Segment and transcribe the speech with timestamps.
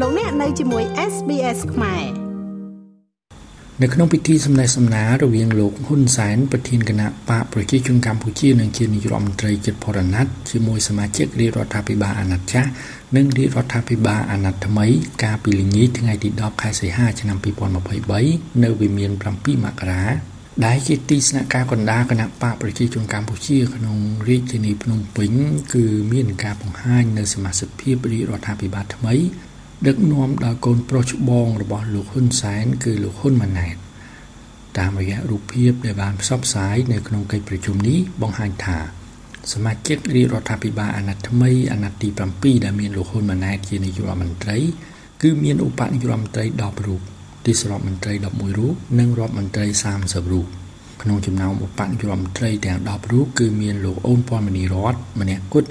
[0.00, 2.04] លោកអ្នកនៅជាមួយ SBS ខ្មែរ
[3.82, 12.70] នៅក្នុងពិធីសម្ដែងសម្ដាររវាងលោកហ៊ុនសែនប្រធានគណៈបកប្រជាជនកម្ពុជានិងជានាយករដ្ឋមន្ត្រីជិតផរណាត់ជាមួយសមាជិករាជរដ្ឋាភិបាលអាណត្តិចាស់
[13.16, 14.86] និងរាជរដ្ឋាភិបាលអាណត្តិថ្មី
[15.22, 17.36] កាលពីល្ងាចថ្ងៃទី10ខែសីហាឆ្នាំ
[18.00, 20.04] 2023នៅវិមាន7មករា
[20.64, 23.96] ដែលជាទីស្នាក់ការកណ្ដាលគណៈបកប្រជាជនកម្ពុជាក្នុង
[24.28, 25.32] រាជធានីភ្នំពេញ
[25.74, 29.16] គឺមានការបង្ហាញនៅសមាជិកភាពរាជរដ្ឋាភិបាលថ្មី
[29.86, 33.76] ដឹកនាំដោយកូនប្រុសច្បងរបស់លោកហ៊ុនសែនគឺលោកហ៊ុនម៉ាណែត
[34.78, 38.78] តាមរយៈរូបភាពដែលបានផ្សព្វផ្សាយនៅក្នុងកិច្ចប្រជុំនេះបង្ហាញថា
[39.52, 44.58] សមាជិករាជរដ្ឋាភិបាលអាណត្តិថ្មីអាណត្តិទី7ដែលមានលោកហ៊ុនម៉ាណែតជានាយករដ្ឋមន្ត្រី
[45.22, 47.00] គឺមានឧបនាយករដ្ឋមន្ត្រី10រូប
[47.46, 49.66] ទីសរដ្ឋមន្ត្រី11រូបនិងរដ្ឋមន្ត្រី
[49.98, 50.46] 30រូប
[51.02, 55.68] ក្នុងចំណោមឧបនាយករដ្ឋមន្ត្រីទាំង10រូបគឺមានលោកអូនពាន់មនីរតម្នាក់គត់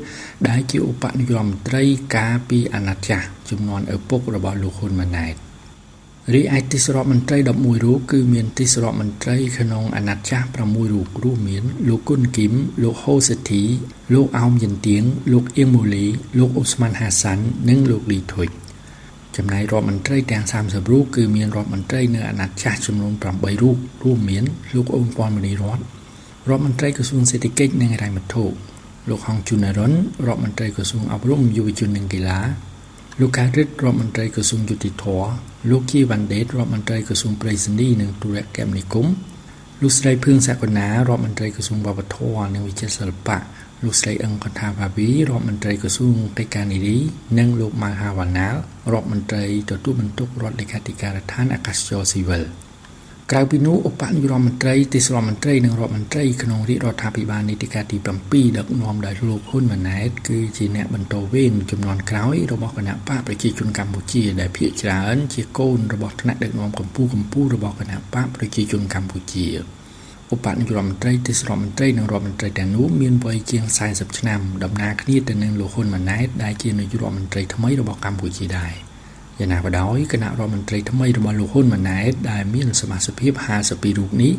[0.47, 1.83] ដែលជាឧបនាយករដ្ឋមន្ត្រី
[2.15, 5.35] ការពីអាណត្តិចាស់ចំនួនឪពុករបស់លោកហ៊ុនម៉ាណែត
[6.33, 13.63] រីឯទិសរដ្ឋមន្ត្រី11រូបគឺមានទិសរដ្ឋមន្ត្រីក្នុងអាណត្តិចាស់6រូបរួមមាន លោកគុណគីមលោកហូសេធី
[14.13, 16.05] លោកអោមយិនទៀងលោកអៀងម៉ូលី
[16.37, 18.49] លោកអ៊ូស្មានហាសាន់និងលោកលីធុច
[19.37, 25.79] ចំណែករដ្ឋមន្ត្រីទាំង30រូបគឺមានរដ្ឋមន្ត្រីនៅអាណត្តិចាស់ចំនួន8រូបរួមមានលោកអ៊ុំពាន់មនីរត
[26.49, 28.43] រដ្ឋមន្ត្រីក្រសួងសេដ្ឋកិច្ចនិងហិរញ្ញវត្ថុ
[29.09, 29.93] លោកហងជុនរុន
[30.27, 32.39] រដ្ឋមន្ត្រីក្រសួងអប់រំយុវជននិងកីឡា
[33.19, 35.29] លោកការិតរដ្ឋមន្ត្រីក្រសួងយុតិធម៌
[35.69, 39.15] លោកគីវ៉ាន់ដេតរដ្ឋមន្ត្រីក្រសួងប្រៃសណីនិងទូរគមនាគមន៍
[39.81, 43.37] លោកស្រីភឿងសក្កណារដ្ឋមន្ត្រីក្រសួងវប្បធម៌និងវិចិត្រសិល្បៈ
[43.83, 46.97] លោកស្រីអឹងកថាបាវីរដ្ឋមន្ត្រីក្រសួងកិច្ចការនារី
[47.39, 48.55] និងលោកម៉ៅហាវ៉ាណាល
[48.93, 52.43] រដ្ឋមន្ត្រីទទួលបន្ទុករដ្ឋលេខាធិការដ្ឋានអាកាសចរស៊ីវិល
[53.31, 69.47] ក្រៅពីនោះឧបនាយករដ្ឋមន្ត្រីទេសរដ្ឋមន្ត្រីនិងរដ្ឋមន្ត្រីក្នុងរាជរដ្ឋាភិបាលនីតិកាលទី7ដឹកនាំដោយលោកហ៊ុនម៉ាណែតគឺជាអ្នកបន្តវេនចំនួនក្រោយរបស់គណៈបកប្រជាជនកម្ពុជាដែលភាគច្រើនជាកូនរបស់ថ្នាក់ដឹកនាំកម្ពុជាកម្ពុជារបស់គណៈបកប្រជាជនកម្ពុជា
[70.31, 78.73] ឧបនាយករដ្ឋមន្ត្រីទេសរដ្ឋមន្ត្រីនិងរដ្ឋមន្ត្រីទាំងនោះមានវ័យជាង40ឆ្នាំដំណើរគ្នាទៅនឹងលោកហ៊ុនម៉ាណែតដែលជានាយករដ្ឋមន្ត្រីថ្មីរបស់កម្ពុជាដែរ
[79.39, 83.31] យ៉ាងណាក៏ដោយគណៈរដ្ឋមន្ត្រីថ្មីរបស់លោកហ៊ុនម៉ាណែតដែលមានសមាជិកភាព
[83.65, 84.33] 52រូបនេះ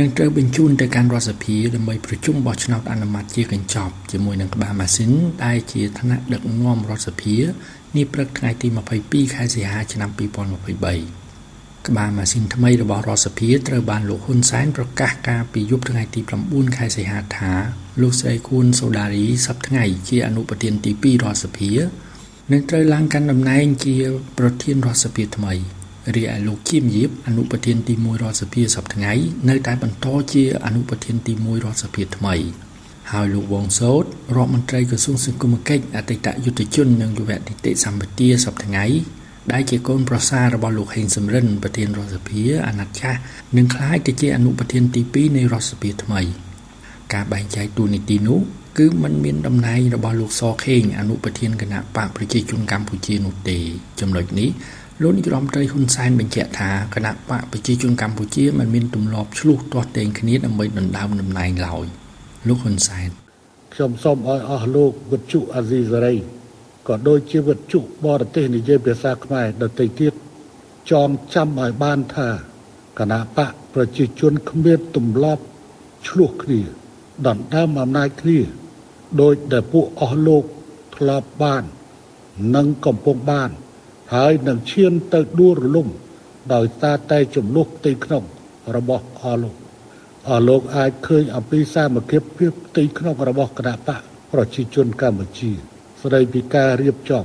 [0.00, 5.12] នឹងត្រូវបញ្ជូនទៅកាន់រដ្ឋសភាដើម្បីប្រជុំបោះឆ្នោតអនុម័តជាកញ្ចប់ជាមួយនឹងក្បាលម៉ាស៊ីន
[5.44, 7.36] ដែលជាថ្នាក់ដឹកនាំរដ្ឋសភា
[7.96, 8.68] នាព្រឹកថ្ងៃទី
[9.02, 11.25] 22ខែសីហាឆ្នាំ2023
[11.88, 17.52] ក្បាលម៉ាស៊ីនថ្មីរបស់រដ្ឋសភាត្រូវបានលោកហ៊ុនសែនប្រកាសកាលពីយប់ថ្ងៃទី9ខែសីហាថា
[18.02, 21.70] លោកស្រីខួនសូដារីសប្តាហ៍ថ្ងៃជាអនុប្រធានទី2រដ្ឋសភា
[22.52, 23.94] នឹងត្រូវឡើងកាន់តំណែងជា
[24.38, 25.54] ប្រធានរដ្ឋសភាថ្មី
[26.16, 29.12] រីឯលោកគៀមយៀបអនុប្រធានទី1រដ្ឋសភាសប្តាហ៍ថ្ងៃ
[29.48, 32.34] នៅតែបន្តជាអនុប្រធានទី1រដ្ឋសភាថ្មី
[33.12, 34.04] ហើយលោកវងសោត
[34.36, 38.84] រដ្ឋមន្ត្រីក្រសួងសង្គមគិច្ចអតីតយុទ្ធជននិងយុវនីតិសម្បទាសប្តាហ៍ថ្ងៃ
[39.52, 43.18] ដែលជាកូនប្រសាររបស់លោកហេងសំរិនប្រធានរដ្ឋសភាអាណត្តិចាស់
[43.56, 46.20] នឹងក្លាយទៅជាអនុប្រធានទី2នៃរដ្ឋសភាថ្មី
[47.14, 48.40] ការបែងចែកតួនាទីនោះ
[48.78, 53.58] គឺมันមានតំណែងរបស់លោកសខេងអនុប្រធានគណៈបកប្រជាជនកម្ពុជានោះទេ
[54.00, 54.50] ចំណុចនេះ
[55.02, 61.86] លោកនាយរដ្ឋមន្ត្រីហ៊ុនសែនបញ្ជាក់ថាគណៈបកប្រជាជនកម្ពុជាមិនមានទម្លាប់ឆ្លោះទាស់ទែងគ្នាដើម្បីដណ្ដើមតំណែងឡើយ
[62.48, 63.08] លោកហ៊ុនសែន
[63.74, 66.14] ខ្ញុំសូមឲ្យអស់លោកវិទ្យុអាស៊ីសេរី
[66.86, 70.12] ក៏ដូចជាវិទ្យុបរទេសនិយាយភាសាខ្មែរដទៃទៀត
[70.90, 72.28] ចងចាំឲ្យបានថា
[72.98, 75.42] គណៈបកប្រជាជនគ្មានទម្លាប់
[76.06, 76.60] ឆ្លោះគ្នា
[77.26, 78.38] ដណ្ដើមអំណាចគ្នា
[79.20, 80.44] ដោយដែលពួកអស់លោក
[80.96, 81.64] ធ្លាប់បាន
[82.56, 83.50] និងកំពុងបាន
[84.14, 85.88] ហើយនឹងឈានទៅដួលរលំ
[86.54, 88.24] ដោយសារតែចំនួនផ្ទៃក្នុង
[88.76, 89.54] របស់អស់លោក
[90.28, 94.00] អស់លោកអាចឃើញអំពីសាមគ្គីភាពផ្ទៃក្នុងរបស់គណៈបក
[94.32, 97.24] ប្រជាជនកម្ពុជា ស្ដីពីការរៀបចំ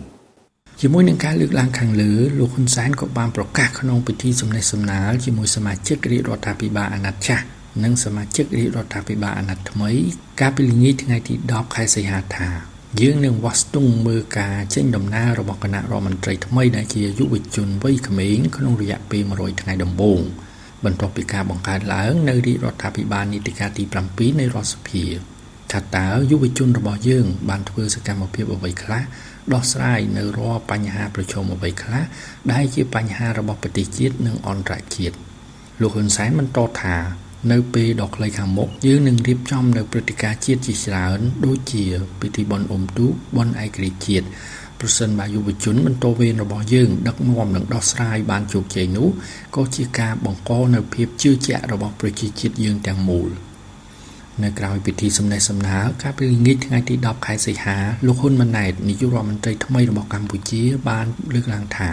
[0.82, 7.46] ជាមួយនឹងការលើកឡើងខាងលើលោកហ៊ុនសែនក៏បានប្រកាសក្នុងពិធីសម្ដែងសម្ដាលជាមួយសមាជិករាជរដ្ឋាភិបាលអាណត្តិចាស់
[7.84, 9.92] និងសមាជិករាជរដ្ឋាភិបាលអាណត្តិថ្មី
[10.40, 12.50] កាលពីល្ងាចថ្ងៃទី10ខែសីហាថា
[13.02, 20.22] យើងនឹងវាស់ស្ទង់មើលការចេញដំណើររបស់គណៈរដ្ឋមន្ត្រីថ្មីដែលជាយុវជនវ័យក្មេងក្នុងរយៈពេល100ថ្ងៃដំបូង
[20.86, 25.06] បន្ទាប់ពីការបង្កើតឡើងនៅរាជរដ្ឋាភិបាលនីតិកាលទី7នៃរដ្ឋសភា
[25.72, 29.04] ថាតើយុវជនរបស់យើង បានធ្វើសកម្មភាពអ្វីខ្លះ
[29.54, 32.04] ដោះស្រាយនៅរាល់បញ្ហាប្រឈមអ្វីខ្លះ
[32.52, 35.16] ដែលជាបញ្ហារបស់ប្រទេសជាតិនិងអន្តរជាតិ
[35.82, 36.98] លោកហ៊ុនសែនបន្តថា
[37.52, 41.84] នៅពេលដ៏ខ្លីខាងមុខយើងនឹងរៀបចំនៅព្រឹត្តិការណ៍ជាតិជាច្រើនដូចជា
[42.22, 44.28] ពិធីបុណ្យអុំទូកបុណ្យឯករាជ្យជាតិ
[44.80, 49.10] ប្រសិនបើយុវជនបន្តវេនរបស់យើងដឹកនាំនិងដោះស្រាយបានជោគជ័យនោះ
[49.56, 53.30] ក៏ជាការបង្កនៅភាពជឿជាក់របស់ប្រជាជាតិយើងទាំងមូល
[54.44, 61.90] នៅក្រៅពិធីសម្ដែងសម្ដាលកាលពីល្ងាចថ្ងៃទី10ខែសីហាលោកហ៊ុនម៉ាណែតនាយករដ្ឋមន្ត្រីថ្មីរបស់កម្ពុជា បានលើកឡើងថា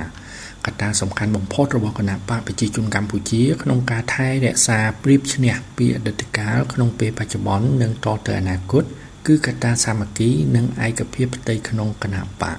[0.66, 8.84] កត្តាសំខាន់បំផុតរបស់គណៈបកប្រជាជនកម្ពុជា ក្នុងការថែរក្សាព្រៀបឈ្នះពីអតីតកាលក្នុងពេលបច្ចុប្បន្ននិងតទៅអនាគត
[9.26, 12.58] គឺកត្តាសាមគ្គីនិងឯកភាពផ្ទៃក្នុងគណៈបក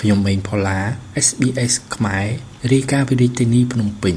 [0.00, 0.78] ខ្ញុំម៉េងផល្លា
[1.26, 2.26] SBS ខ្មែរ
[2.72, 4.16] រាយការណ៍ពីរាជធានីភ្នំពេញ